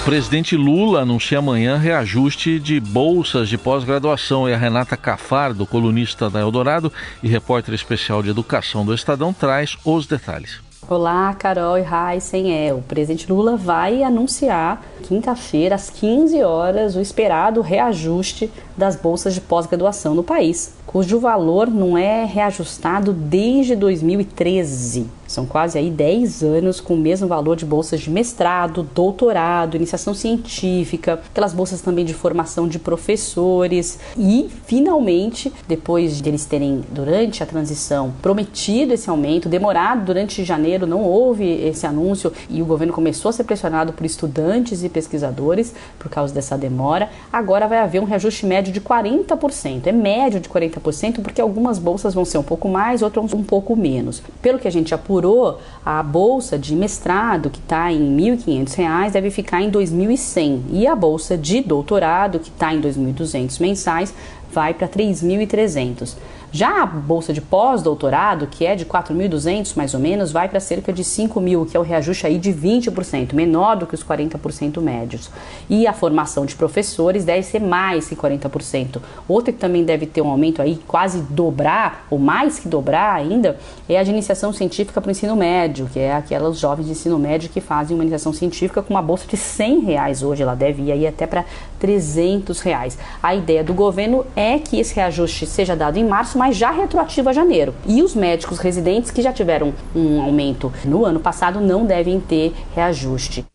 O 0.01 0.03
presidente 0.03 0.57
Lula 0.57 1.01
anuncia 1.01 1.37
amanhã 1.37 1.77
reajuste 1.77 2.59
de 2.59 2.79
bolsas 2.79 3.47
de 3.47 3.55
pós-graduação 3.55 4.49
e 4.49 4.53
a 4.53 4.57
Renata 4.57 4.97
Cafardo, 4.97 5.67
colunista 5.67 6.27
da 6.27 6.39
Eldorado 6.39 6.91
e 7.21 7.27
repórter 7.27 7.75
especial 7.75 8.23
de 8.23 8.31
educação 8.31 8.83
do 8.83 8.95
Estadão, 8.95 9.31
traz 9.31 9.77
os 9.85 10.07
detalhes. 10.07 10.70
Olá, 10.89 11.33
Carol 11.35 11.77
e 11.77 11.85
Heisen. 11.85 12.51
É, 12.51 12.73
o 12.73 12.81
presidente 12.81 13.31
Lula 13.31 13.55
vai 13.55 14.03
anunciar 14.03 14.83
quinta-feira, 15.03 15.75
às 15.75 15.89
15 15.89 16.41
horas, 16.43 16.95
o 16.95 16.99
esperado 16.99 17.61
reajuste 17.61 18.51
das 18.75 18.95
bolsas 18.95 19.35
de 19.35 19.41
pós-graduação 19.41 20.15
no 20.15 20.23
país, 20.23 20.73
cujo 20.91 21.19
valor 21.19 21.69
não 21.69 21.97
é 21.97 22.25
reajustado 22.25 23.13
desde 23.13 23.75
2013. 23.75 25.07
São 25.25 25.45
quase 25.45 25.77
aí 25.77 25.89
10 25.89 26.43
anos 26.43 26.81
com 26.81 26.93
o 26.93 26.97
mesmo 26.97 27.25
valor 27.25 27.55
de 27.55 27.65
bolsas 27.65 28.01
de 28.01 28.09
mestrado, 28.09 28.85
doutorado, 28.93 29.77
iniciação 29.77 30.13
científica, 30.13 31.21
aquelas 31.29 31.53
bolsas 31.53 31.79
também 31.79 32.03
de 32.03 32.13
formação 32.13 32.67
de 32.67 32.77
professores 32.77 33.97
e, 34.17 34.49
finalmente, 34.65 35.49
depois 35.69 36.21
de 36.21 36.27
eles 36.27 36.43
terem, 36.43 36.83
durante 36.91 37.41
a 37.41 37.45
transição, 37.45 38.11
prometido 38.21 38.93
esse 38.93 39.09
aumento, 39.09 39.47
demorado 39.47 40.03
durante 40.03 40.43
janeiro, 40.43 40.85
não 40.85 41.01
houve 41.01 41.45
esse 41.45 41.87
anúncio 41.87 42.33
e 42.49 42.61
o 42.61 42.65
governo 42.65 42.91
começou 42.91 43.29
a 43.29 43.33
ser 43.33 43.45
pressionado 43.45 43.93
por 43.93 44.05
estudantes 44.05 44.83
e 44.83 44.89
pesquisadores 44.89 45.73
por 45.97 46.09
causa 46.09 46.33
dessa 46.33 46.57
demora, 46.57 47.09
agora 47.31 47.69
vai 47.69 47.77
haver 47.77 48.01
um 48.01 48.05
reajuste 48.05 48.45
médio 48.45 48.73
de 48.73 48.81
40%. 48.81 49.87
É 49.87 49.93
médio 49.93 50.41
de 50.41 50.49
40% 50.49 50.80
porque 51.21 51.39
algumas 51.39 51.79
bolsas 51.79 52.13
vão 52.13 52.25
ser 52.25 52.37
um 52.37 52.43
pouco 52.43 52.67
mais, 52.67 53.01
outras 53.01 53.33
um 53.33 53.43
pouco 53.43 53.75
menos. 53.75 54.21
Pelo 54.41 54.59
que 54.59 54.67
a 54.67 54.71
gente 54.71 54.93
apurou, 54.93 55.59
a 55.85 56.01
bolsa 56.03 56.57
de 56.57 56.75
mestrado, 56.75 57.49
que 57.49 57.59
está 57.59 57.91
em 57.91 58.15
R$ 58.15 58.35
1.500, 58.35 59.11
deve 59.11 59.31
ficar 59.31 59.61
em 59.61 59.67
R$ 59.67 59.71
2.100. 59.71 60.61
E 60.71 60.87
a 60.87 60.95
bolsa 60.95 61.37
de 61.37 61.61
doutorado, 61.61 62.39
que 62.39 62.49
está 62.49 62.73
em 62.73 62.81
R$ 62.81 62.89
2.200 62.89 63.61
mensais, 63.61 64.13
vai 64.51 64.73
para 64.73 64.87
R$ 64.87 64.93
3.300. 64.93 66.15
Já 66.53 66.83
a 66.83 66.85
bolsa 66.85 67.31
de 67.31 67.39
pós-doutorado, 67.39 68.45
que 68.45 68.65
é 68.65 68.75
de 68.75 68.85
4.200 68.85 69.73
mais 69.77 69.93
ou 69.93 70.01
menos, 70.01 70.33
vai 70.33 70.49
para 70.49 70.59
cerca 70.59 70.91
de 70.91 71.01
5 71.01 71.39
mil, 71.39 71.65
que 71.65 71.77
é 71.77 71.79
o 71.79 71.83
reajuste 71.83 72.27
aí 72.27 72.37
de 72.37 72.51
20%, 72.51 73.33
menor 73.33 73.77
do 73.77 73.87
que 73.87 73.95
os 73.95 74.03
40% 74.03 74.81
médios. 74.81 75.29
E 75.69 75.87
a 75.87 75.93
formação 75.93 76.45
de 76.45 76.53
professores 76.55 77.23
deve 77.23 77.43
ser 77.43 77.61
mais 77.61 78.09
que 78.09 78.17
40%. 78.17 79.01
Outra 79.29 79.53
que 79.53 79.59
também 79.59 79.85
deve 79.85 80.05
ter 80.05 80.21
um 80.21 80.29
aumento 80.29 80.61
aí, 80.61 80.77
quase 80.85 81.21
dobrar, 81.21 82.05
ou 82.09 82.19
mais 82.19 82.59
que 82.59 82.67
dobrar 82.67 83.15
ainda, 83.15 83.57
é 83.87 83.97
a 83.97 84.03
de 84.03 84.11
iniciação 84.11 84.51
científica 84.51 84.99
para 84.99 85.07
o 85.07 85.11
ensino 85.11 85.37
médio, 85.37 85.89
que 85.93 85.99
é 85.99 86.13
aquelas 86.13 86.59
jovens 86.59 86.85
de 86.85 86.91
ensino 86.91 87.17
médio 87.17 87.49
que 87.49 87.61
fazem 87.61 87.95
uma 87.95 88.03
iniciação 88.03 88.33
científica 88.33 88.81
com 88.81 88.93
uma 88.93 89.01
bolsa 89.01 89.25
de 89.25 89.37
100 89.37 89.79
reais 89.79 90.21
hoje, 90.21 90.43
ela 90.43 90.55
deve 90.55 90.83
ir 90.83 90.91
aí 90.91 91.07
até 91.07 91.25
para 91.25 91.45
300 91.79 92.59
reais. 92.59 92.97
A 93.23 93.33
ideia 93.33 93.63
do 93.63 93.73
governo 93.73 94.25
é 94.35 94.59
que 94.59 94.79
esse 94.79 94.93
reajuste 94.93 95.45
seja 95.45 95.77
dado 95.77 95.97
em 95.97 96.03
março, 96.03 96.40
mas 96.41 96.57
já 96.57 96.71
retroativo 96.71 97.29
a 97.29 97.33
janeiro. 97.33 97.75
E 97.85 98.01
os 98.01 98.15
médicos 98.15 98.57
residentes 98.57 99.11
que 99.11 99.21
já 99.21 99.31
tiveram 99.31 99.71
um 99.95 100.19
aumento 100.19 100.73
no 100.83 101.05
ano 101.05 101.19
passado 101.19 101.61
não 101.61 101.85
devem 101.85 102.19
ter 102.19 102.51
reajuste. 102.73 103.45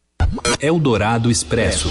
Eldorado 0.60 1.28
Expresso. 1.28 1.90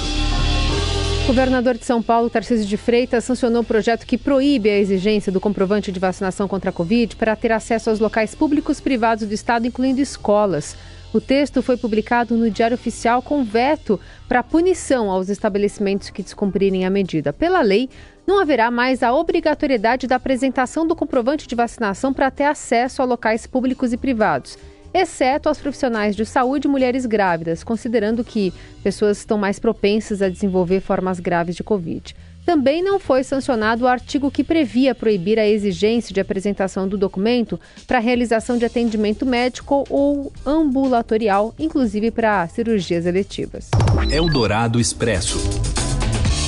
O 1.25 1.27
governador 1.27 1.77
de 1.77 1.83
São 1.83 2.01
Paulo, 2.01 2.29
Tarcísio 2.29 2.65
de 2.65 2.77
Freitas, 2.77 3.25
sancionou 3.25 3.61
um 3.61 3.65
projeto 3.65 4.05
que 4.05 4.17
proíbe 4.17 4.69
a 4.69 4.77
exigência 4.77 5.33
do 5.33 5.41
comprovante 5.41 5.91
de 5.91 5.99
vacinação 5.99 6.47
contra 6.47 6.69
a 6.69 6.73
Covid 6.73 7.17
para 7.17 7.35
ter 7.35 7.51
acesso 7.51 7.89
aos 7.89 7.99
locais 7.99 8.33
públicos 8.33 8.79
privados 8.79 9.27
do 9.27 9.33
Estado, 9.33 9.67
incluindo 9.67 9.99
escolas. 9.99 10.77
O 11.15 11.21
texto 11.21 11.61
foi 11.61 11.77
publicado 11.77 12.35
no 12.35 12.51
Diário 12.51 12.75
Oficial 12.75 13.21
com 13.21 13.41
veto 13.41 13.97
para 14.27 14.43
punição 14.43 15.09
aos 15.09 15.29
estabelecimentos 15.29 16.09
que 16.09 16.21
descumprirem 16.21 16.85
a 16.85 16.89
medida. 16.89 17.31
Pela 17.31 17.61
lei, 17.61 17.89
não 18.27 18.41
haverá 18.41 18.69
mais 18.69 19.01
a 19.01 19.13
obrigatoriedade 19.13 20.07
da 20.07 20.17
apresentação 20.17 20.85
do 20.85 20.93
comprovante 20.93 21.47
de 21.47 21.55
vacinação 21.55 22.13
para 22.13 22.29
ter 22.29 22.43
acesso 22.43 23.01
a 23.01 23.05
locais 23.05 23.47
públicos 23.47 23.93
e 23.93 23.97
privados, 23.97 24.57
exceto 24.93 25.47
aos 25.47 25.57
profissionais 25.57 26.17
de 26.17 26.25
saúde 26.25 26.67
e 26.67 26.69
mulheres 26.69 27.05
grávidas, 27.05 27.63
considerando 27.63 28.21
que 28.21 28.53
pessoas 28.83 29.19
estão 29.19 29.37
mais 29.37 29.57
propensas 29.57 30.21
a 30.21 30.27
desenvolver 30.27 30.81
formas 30.81 31.21
graves 31.21 31.55
de 31.55 31.63
Covid. 31.63 32.13
Também 32.45 32.83
não 32.83 32.99
foi 32.99 33.23
sancionado 33.23 33.85
o 33.85 33.87
artigo 33.87 34.29
que 34.29 34.43
previa 34.43 34.93
proibir 34.93 35.39
a 35.39 35.47
exigência 35.47 36.13
de 36.13 36.21
apresentação 36.21 36.87
do 36.87 36.97
documento 36.97 37.59
para 37.87 37.97
realização 37.97 38.57
de 38.57 38.65
atendimento 38.65 39.25
médico 39.25 39.83
ou 39.89 40.31
ambulatorial, 40.45 41.55
inclusive 41.57 42.11
para 42.11 42.47
cirurgias 42.47 43.07
eletivas. 43.07 43.71
Eldorado 44.11 44.79
Expresso. 44.79 45.39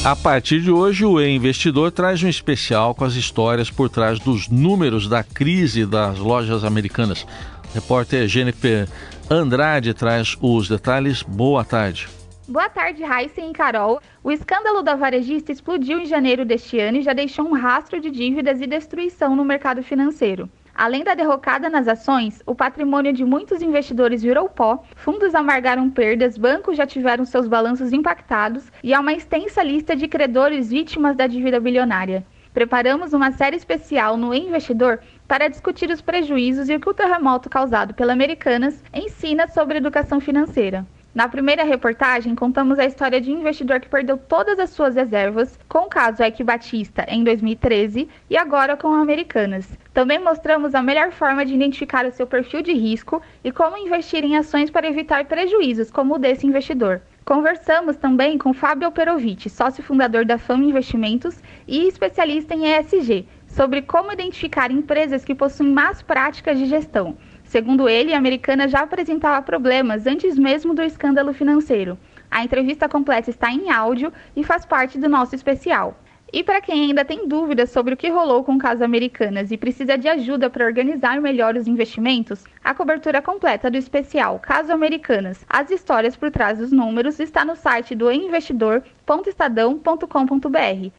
A 0.06 0.16
partir 0.16 0.62
de 0.62 0.70
hoje, 0.70 1.04
o 1.04 1.20
E-Investidor 1.20 1.92
traz 1.92 2.22
um 2.22 2.30
especial 2.30 2.94
com 2.94 3.04
as 3.04 3.16
histórias 3.16 3.72
por 3.72 3.90
trás 3.90 4.20
dos 4.20 4.48
números 4.48 5.10
da 5.10 5.24
crise 5.24 5.86
das 5.86 6.20
lojas 6.20 6.64
americanas. 6.64 7.26
repórter 7.74 8.28
Jennifer 8.28 8.88
Andrade 9.30 9.94
traz 9.94 10.38
os 10.40 10.70
detalhes. 10.70 11.24
Boa 11.24 11.66
tarde. 11.66 12.08
Boa 12.50 12.70
tarde, 12.70 13.04
Heisen 13.04 13.50
e 13.50 13.54
Carol. 13.54 14.00
O 14.24 14.32
escândalo 14.32 14.82
da 14.82 14.96
varejista 14.96 15.52
explodiu 15.52 16.00
em 16.00 16.06
janeiro 16.06 16.46
deste 16.46 16.80
ano 16.80 17.00
e 17.00 17.02
já 17.02 17.12
deixou 17.12 17.46
um 17.46 17.52
rastro 17.52 18.00
de 18.00 18.10
dívidas 18.10 18.62
e 18.62 18.66
destruição 18.66 19.36
no 19.36 19.44
mercado 19.44 19.84
financeiro. 19.84 20.50
Além 20.74 21.04
da 21.04 21.14
derrocada 21.14 21.70
nas 21.70 21.90
ações, 21.90 22.42
o 22.46 22.56
patrimônio 22.56 23.12
de 23.12 23.26
muitos 23.26 23.62
investidores 23.62 24.24
virou 24.24 24.48
pó, 24.48 24.82
fundos 24.96 25.36
amargaram 25.36 25.90
perdas, 25.90 26.38
bancos 26.38 26.78
já 26.78 26.88
tiveram 26.88 27.26
seus 27.26 27.50
balanços 27.50 27.92
impactados 27.92 28.72
e 28.82 28.94
há 28.94 29.02
uma 29.02 29.12
extensa 29.12 29.62
lista 29.62 29.94
de 29.94 30.08
credores 30.08 30.70
vítimas 30.70 31.18
da 31.18 31.28
dívida 31.28 31.60
bilionária. 31.60 32.26
Preparamos 32.54 33.12
uma 33.12 33.34
série 33.34 33.58
especial 33.58 34.16
no 34.16 34.34
Investidor 34.34 35.02
para 35.28 35.50
discutir 35.50 35.90
os 35.90 36.00
prejuízos 36.00 36.70
e 36.70 36.76
o 36.76 36.80
que 36.80 36.90
o 36.90 36.94
terremoto 36.94 37.50
causado 37.50 37.94
pela 37.94 38.14
Americanas 38.14 38.82
ensina 38.94 39.50
sobre 39.50 39.80
educação 39.80 40.22
financeira. 40.22 40.88
Na 41.18 41.28
primeira 41.28 41.64
reportagem, 41.64 42.36
contamos 42.36 42.78
a 42.78 42.86
história 42.86 43.20
de 43.20 43.32
um 43.32 43.40
investidor 43.40 43.80
que 43.80 43.90
perdeu 43.90 44.20
todas 44.20 44.60
as 44.60 44.70
suas 44.70 44.94
reservas, 44.94 45.60
com 45.68 45.80
o 45.80 45.90
caso 45.90 46.22
Eike 46.22 46.44
Batista 46.44 47.08
em 47.10 47.24
2013 47.24 48.08
e 48.30 48.38
agora 48.38 48.78
com 48.78 48.94
Americanas. 48.94 49.68
Também 49.96 50.20
mostramos 50.20 50.76
a 50.76 50.84
melhor 50.84 51.12
forma 51.12 51.44
de 51.44 51.56
identificar 51.56 52.06
o 52.06 52.12
seu 52.12 52.28
perfil 52.28 52.62
de 52.62 52.72
risco 52.72 53.20
e 53.44 53.52
como 53.52 53.80
investir 53.80 54.24
em 54.24 54.38
ações 54.38 54.70
para 54.70 54.88
evitar 54.88 55.26
prejuízos, 55.26 55.90
como 55.90 56.14
o 56.14 56.20
desse 56.20 56.46
investidor. 56.46 57.02
Conversamos 57.26 57.96
também 57.96 58.38
com 58.38 58.54
Fábio 58.54 58.92
Perovic, 58.92 59.50
sócio 59.50 59.84
fundador 59.84 60.24
da 60.24 60.38
Fama 60.38 60.66
Investimentos 60.66 61.42
e 61.68 61.88
especialista 61.88 62.54
em 62.54 62.72
ESG, 62.72 63.28
sobre 63.48 63.82
como 63.82 64.14
identificar 64.14 64.70
empresas 64.70 65.26
que 65.26 65.34
possuem 65.34 65.74
más 65.74 66.04
práticas 66.04 66.60
de 66.60 66.68
gestão. 66.68 67.18
Segundo 67.58 67.90
ele, 67.90 68.14
a 68.14 68.20
americana 68.20 68.68
já 68.68 68.82
apresentava 68.82 69.42
problemas 69.42 70.06
antes 70.06 70.38
mesmo 70.38 70.76
do 70.76 70.84
escândalo 70.84 71.34
financeiro. 71.34 71.98
A 72.30 72.44
entrevista 72.44 72.88
completa 72.88 73.32
está 73.32 73.52
em 73.52 73.72
áudio 73.72 74.14
e 74.36 74.44
faz 74.44 74.64
parte 74.64 75.00
do 75.00 75.10
nosso 75.10 75.34
especial. 75.34 75.98
E 76.32 76.44
para 76.44 76.62
quem 76.62 76.84
ainda 76.84 77.04
tem 77.04 77.28
dúvidas 77.28 77.72
sobre 77.72 77.96
o 77.96 77.98
que 77.98 78.10
rolou 78.10 78.44
com 78.44 78.54
o 78.54 78.60
caso 78.60 78.84
Americanas 78.84 79.50
e 79.50 79.58
precisa 79.58 79.98
de 79.98 80.08
ajuda 80.08 80.52
para 80.52 80.68
organizar 80.68 81.20
melhor 81.20 81.56
os 81.56 81.66
investimentos, 81.66 82.44
a 82.64 82.76
cobertura 82.76 83.24
completa 83.24 83.72
do 83.72 83.78
especial 83.78 84.38
Caso 84.38 84.72
Americanas, 84.72 85.44
as 85.50 85.72
histórias 85.72 86.16
por 86.16 86.30
trás 86.30 86.60
dos 86.60 86.72
números, 86.72 87.20
está 87.20 87.44
no 87.44 87.56
site 87.56 87.96
do 87.96 88.12
investidor.estadão.com.br. 88.12 90.92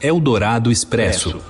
Eldorado 0.00 0.70
Expresso. 0.70 1.42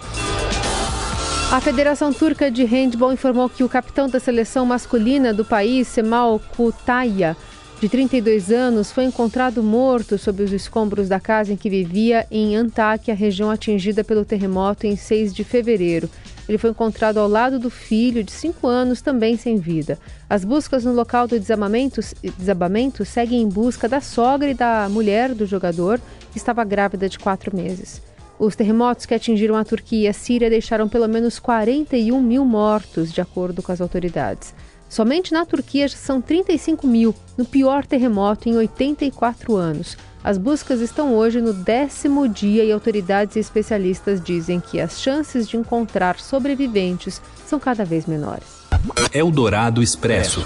A 1.51 1.63
Federação 1.63 2.13
Turca 2.13 2.51
de 2.51 2.63
Handball 2.63 3.11
informou 3.11 3.49
que 3.49 3.65
o 3.65 3.71
capitão 3.71 4.07
da 4.07 4.21
seleção 4.21 4.67
masculina 4.67 5.33
do 5.33 5.47
país, 5.47 5.89
Semal 5.89 6.39
Kutaya, 6.55 7.35
de 7.81 7.89
32 7.89 8.51
anos, 8.53 8.93
foi 8.93 9.05
encontrado 9.05 9.63
morto 9.63 10.19
sob 10.19 10.43
os 10.43 10.53
escombros 10.53 11.09
da 11.09 11.19
casa 11.19 11.51
em 11.51 11.57
que 11.57 11.71
vivia 11.71 12.27
em 12.31 12.55
Antáquia, 12.55 13.15
região 13.15 13.51
atingida 13.51 14.05
pelo 14.05 14.27
terremoto 14.27 14.87
em 14.87 14.95
6 14.95 15.35
de 15.35 15.43
fevereiro. 15.43 16.11
Ele 16.47 16.59
foi 16.59 16.69
encontrado 16.69 17.17
ao 17.17 17.27
lado 17.27 17.59
do 17.59 17.71
filho, 17.71 18.23
de 18.23 18.31
5 18.31 18.67
anos, 18.67 19.01
também 19.01 19.39
sem 19.39 19.57
vida. 19.57 19.99
As 20.29 20.45
buscas 20.45 20.85
no 20.85 20.93
local 20.93 21.27
do 21.27 21.41
desabamento, 21.41 22.03
desabamento 22.37 23.07
seguem 23.07 23.41
em 23.41 23.49
busca 23.49 23.89
da 23.89 24.03
sogra 24.03 24.51
e 24.51 24.55
da 24.55 24.87
mulher 24.91 25.35
do 25.35 25.47
jogador, 25.47 25.99
que 26.31 26.37
estava 26.37 26.63
grávida 26.63 27.09
de 27.09 27.19
4 27.19 27.57
meses. 27.57 28.03
Os 28.39 28.55
terremotos 28.55 29.05
que 29.05 29.15
atingiram 29.15 29.57
a 29.57 29.65
Turquia 29.65 30.07
e 30.07 30.09
a 30.09 30.13
Síria 30.13 30.49
deixaram 30.49 30.89
pelo 30.89 31.09
menos 31.09 31.39
41 31.39 32.23
mil 32.23 32.45
mortos, 32.45 33.13
de 33.13 33.21
acordo 33.21 33.63
com 33.63 33.73
as 33.73 33.81
autoridades. 33.81 34.55
Somente 34.89 35.33
na 35.33 35.45
Turquia 35.45 35.87
já 35.89 35.97
são 35.97 36.21
35 36.21 36.87
mil, 36.87 37.15
no 37.37 37.45
pior 37.45 37.85
terremoto 37.85 38.49
em 38.49 38.57
84 38.57 39.55
anos. 39.57 39.99
As 40.23 40.39
buscas 40.39 40.81
estão 40.81 41.15
hoje 41.15 41.41
no 41.41 41.53
décimo 41.53 42.29
dia 42.29 42.65
e 42.65 42.73
autoridades 42.73 43.37
e 43.37 43.41
especialistas 43.41 44.21
dizem 44.21 44.61
que 44.61 44.81
as 44.81 45.01
chances 45.01 45.49
de 45.49 45.57
encontrar 45.57 46.19
sobreviventes 46.19 47.21
são 47.47 47.59
cada 47.59 47.85
vez 47.85 48.07
menores. 48.07 48.59
Eldorado 49.13 49.83
Expresso. 49.83 50.45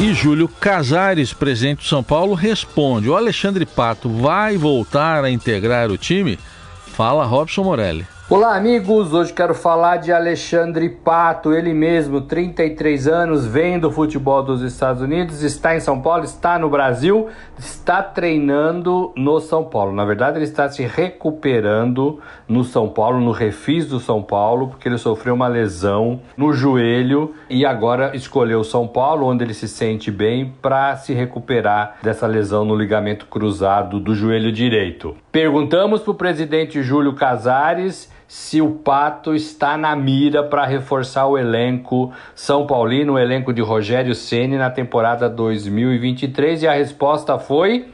E 0.00 0.14
Júlio 0.14 0.46
Casares, 0.46 1.32
presidente 1.32 1.82
de 1.82 1.88
São 1.88 2.04
Paulo, 2.04 2.34
responde: 2.34 3.10
o 3.10 3.16
Alexandre 3.16 3.66
Pato 3.66 4.08
vai 4.08 4.56
voltar 4.56 5.24
a 5.24 5.30
integrar 5.30 5.90
o 5.90 5.98
time? 5.98 6.38
Fala 6.86 7.24
Robson 7.24 7.64
Morelli. 7.64 8.06
Olá, 8.30 8.56
amigos! 8.56 9.14
Hoje 9.14 9.32
quero 9.32 9.54
falar 9.54 9.96
de 9.96 10.12
Alexandre 10.12 10.90
Pato, 10.90 11.54
ele 11.54 11.72
mesmo, 11.72 12.20
33 12.20 13.08
anos, 13.08 13.46
vem 13.46 13.78
do 13.78 13.90
futebol 13.90 14.42
dos 14.42 14.60
Estados 14.60 15.00
Unidos, 15.00 15.42
está 15.42 15.74
em 15.74 15.80
São 15.80 16.02
Paulo, 16.02 16.24
está 16.24 16.58
no 16.58 16.68
Brasil, 16.68 17.28
está 17.58 18.02
treinando 18.02 19.14
no 19.16 19.40
São 19.40 19.64
Paulo. 19.64 19.94
Na 19.94 20.04
verdade, 20.04 20.36
ele 20.36 20.44
está 20.44 20.68
se 20.68 20.82
recuperando 20.82 22.20
no 22.46 22.64
São 22.64 22.90
Paulo, 22.90 23.18
no 23.18 23.30
refis 23.30 23.88
do 23.88 23.98
São 23.98 24.22
Paulo, 24.22 24.68
porque 24.68 24.86
ele 24.86 24.98
sofreu 24.98 25.32
uma 25.32 25.48
lesão 25.48 26.20
no 26.36 26.52
joelho 26.52 27.34
e 27.48 27.64
agora 27.64 28.14
escolheu 28.14 28.62
São 28.62 28.86
Paulo, 28.86 29.26
onde 29.26 29.42
ele 29.42 29.54
se 29.54 29.66
sente 29.66 30.10
bem, 30.10 30.52
para 30.60 30.94
se 30.96 31.14
recuperar 31.14 31.96
dessa 32.02 32.26
lesão 32.26 32.62
no 32.62 32.76
ligamento 32.76 33.24
cruzado 33.24 33.98
do 33.98 34.14
joelho 34.14 34.52
direito. 34.52 35.16
Perguntamos 35.40 36.00
para 36.00 36.10
o 36.10 36.14
presidente 36.14 36.82
Júlio 36.82 37.14
Casares 37.14 38.12
se 38.26 38.60
o 38.60 38.70
Pato 38.70 39.36
está 39.36 39.76
na 39.76 39.94
mira 39.94 40.42
para 40.42 40.66
reforçar 40.66 41.28
o 41.28 41.38
elenco 41.38 42.12
São 42.34 42.66
Paulino, 42.66 43.12
o 43.12 43.18
elenco 43.20 43.52
de 43.52 43.62
Rogério 43.62 44.16
Ceni 44.16 44.56
na 44.56 44.68
temporada 44.68 45.30
2023 45.30 46.64
e 46.64 46.66
a 46.66 46.72
resposta 46.72 47.38
foi 47.38 47.86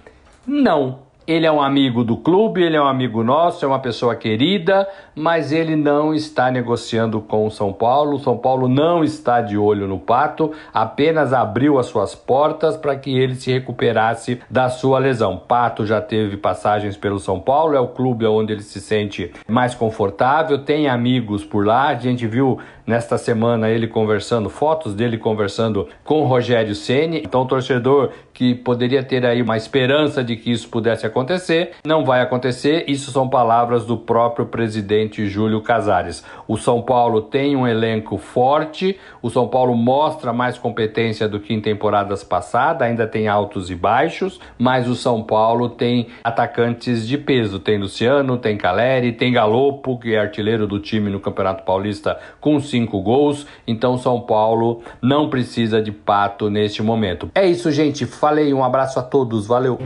não. 0.47 1.01
Ele 1.27 1.45
é 1.45 1.53
um 1.53 1.61
amigo 1.61 2.03
do 2.03 2.17
clube, 2.17 2.63
ele 2.63 2.77
é 2.77 2.81
um 2.81 2.87
amigo 2.87 3.23
nosso, 3.23 3.63
é 3.63 3.69
uma 3.69 3.79
pessoa 3.79 4.17
querida, 4.17 4.89
mas 5.15 5.53
ele 5.53 5.77
não 5.77 6.15
está 6.15 6.51
negociando 6.51 7.21
com 7.21 7.47
o 7.47 7.51
São 7.51 7.73
Paulo. 7.73 8.17
O 8.17 8.21
São 8.21 8.37
Paulo 8.37 8.69
não 8.69 9.05
está 9.05 9.41
de 9.41 9.57
olho 9.57 9.87
no 9.87 9.99
Pato, 9.99 10.53
apenas 10.73 11.33
abriu 11.33 11.79
as 11.79 11.87
suas 11.87 12.15
portas 12.15 12.77
para 12.77 12.97
que 12.97 13.17
ele 13.17 13.35
se 13.35 13.53
recuperasse 13.53 14.41
da 14.51 14.69
sua 14.69 14.99
lesão. 14.99 15.37
Pato 15.37 15.87
já 15.87 16.01
teve 16.01 16.37
passagens 16.37 16.97
pelo 16.97 17.19
São 17.19 17.39
Paulo, 17.41 17.77
é 17.77 17.81
o 17.81 17.89
clube 17.89 18.27
onde 18.27 18.53
ele 18.53 18.63
se 18.63 18.81
sente 18.81 19.33
mais 19.49 19.75
confortável, 19.75 20.59
tem 20.59 20.89
amigos 20.89 21.45
por 21.45 21.67
lá. 21.67 21.89
A 21.89 21.95
gente 21.95 22.27
viu 22.27 22.59
nesta 22.87 23.17
semana 23.17 23.71
ele 23.71 23.87
conversando, 23.87 24.49
fotos 24.51 24.95
dele 24.95 25.17
conversando 25.19 25.89
com 26.03 26.25
Rogério 26.25 26.75
Ceni. 26.75 27.23
Então, 27.25 27.43
o 27.43 27.47
torcedor 27.47 28.11
que 28.33 28.55
poderia 28.55 29.03
ter 29.03 29.25
aí 29.25 29.41
uma 29.41 29.57
esperança 29.57 30.23
de 30.23 30.37
que 30.37 30.51
isso 30.51 30.69
pudesse 30.69 31.07
acontecer, 31.07 31.73
não 31.87 32.05
vai 32.05 32.21
acontecer. 32.21 32.85
Isso 32.89 33.13
são 33.13 33.29
palavras 33.29 33.87
do 33.87 33.97
próprio 33.97 34.47
presidente 34.47 35.04
Júlio 35.27 35.61
Casares. 35.61 36.25
O 36.47 36.57
São 36.57 36.83
Paulo 36.83 37.23
tem 37.23 37.57
um 37.57 37.67
elenco 37.67 38.19
forte, 38.19 38.99
o 39.23 39.31
São 39.31 39.49
Paulo 39.49 39.75
mostra 39.75 40.33
mais 40.33 40.59
competência 40.59 41.29
do 41.29 41.41
que 41.41 41.53
em 41.53 41.61
temporadas 41.61 42.23
passadas, 42.23 42.87
ainda 42.87 43.07
tem 43.07 43.29
altos 43.29 43.71
e 43.71 43.75
baixos, 43.75 44.41
mas 44.59 44.89
o 44.89 44.95
São 44.95 45.23
Paulo 45.23 45.69
tem 45.69 46.09
atacantes 46.23 47.07
de 47.07 47.19
peso. 47.19 47.59
Tem 47.59 47.79
Luciano, 47.79 48.37
tem 48.37 48.57
Caleri, 48.57 49.13
tem 49.13 49.33
Galopo, 49.33 49.99
que 49.99 50.15
é 50.15 50.19
artilheiro 50.19 50.67
do 50.67 50.79
time 50.79 51.11
no 51.11 51.21
Campeonato 51.21 51.65
Paulista 51.65 52.19
com 52.41 52.61
cinco 52.61 53.01
gols. 53.01 53.47
Então, 53.67 53.99
São 53.99 54.21
Paulo 54.21 54.83
não 55.01 55.29
precisa 55.29 55.83
de 55.83 55.93
pato 55.93 56.51
neste 56.51 56.83
momento. 56.83 57.31
É 57.35 57.47
isso, 57.47 57.71
gente. 57.71 58.07
Falei, 58.07 58.53
um 58.53 58.65
abraço 58.65 58.99
a 58.99 59.03
todos, 59.03 59.47
valeu. 59.47 59.79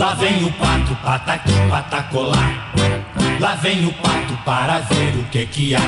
Lá 0.00 0.14
vem 0.14 0.44
o 0.44 0.52
pato, 0.54 0.96
pataqui, 1.02 1.52
patacolar. 1.68 2.72
Lá 3.38 3.54
vem 3.56 3.84
o 3.84 3.92
pato 3.92 4.34
para 4.46 4.78
ver 4.78 5.18
o 5.18 5.24
que 5.24 5.44
que 5.44 5.74
há. 5.74 5.80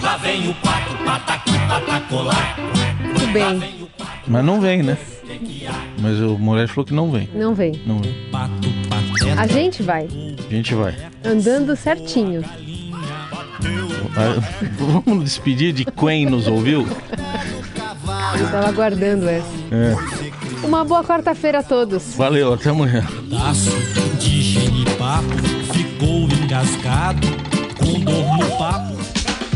Lá 0.00 0.16
vem 0.18 0.48
o 0.48 0.54
pato, 0.54 0.94
pataqui, 1.04 1.50
patacolar. 1.66 2.56
Muito 3.02 3.32
bem. 3.32 3.88
Mas 4.24 4.44
não 4.44 4.60
vem, 4.60 4.84
né? 4.84 4.96
Mas 6.00 6.20
o 6.20 6.38
Moraes 6.38 6.70
falou 6.70 6.84
que 6.86 6.94
não 6.94 7.10
vem. 7.10 7.28
Não 7.34 7.56
vem. 7.56 7.82
Não 7.84 7.98
vem. 7.98 8.14
A 9.36 9.48
gente 9.48 9.82
vai. 9.82 10.06
A 10.46 10.54
gente 10.54 10.76
vai. 10.76 10.94
Andando 11.24 11.74
certinho. 11.74 12.44
Vamos 15.04 15.24
despedir 15.24 15.72
de 15.72 15.84
quem 15.84 16.24
nos 16.24 16.46
ouviu? 16.46 16.86
Eu 18.38 18.44
estava 18.44 18.68
aguardando 18.68 19.28
essa. 19.28 19.48
É. 19.72 20.27
Uma 20.62 20.84
boa 20.84 21.04
quarta-feira 21.04 21.60
a 21.60 21.62
todos. 21.62 22.14
Valeu, 22.14 22.52
até 22.52 22.70
amanhã. 22.70 23.06
Pedaço 23.06 23.70
de 24.18 24.42
genipapo 24.42 25.28
ficou 25.72 26.22
engasgado 26.22 27.26
com 27.78 28.00
dor 28.00 28.38
no 28.38 28.58
papo. 28.58 28.96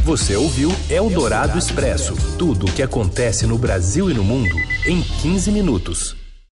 Você 0.04 0.36
ouviu 0.36 0.72
Eldorado 0.90 1.58
Expresso 1.58 2.14
tudo 2.38 2.66
o 2.66 2.72
que 2.72 2.82
acontece 2.82 3.46
no 3.46 3.58
Brasil 3.58 4.10
e 4.10 4.14
no 4.14 4.24
mundo 4.24 4.54
em 4.86 5.00
15 5.00 5.50
minutos. 5.52 6.21